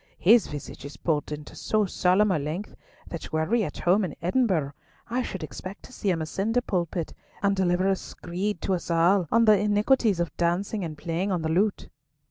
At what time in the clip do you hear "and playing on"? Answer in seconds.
10.83-11.43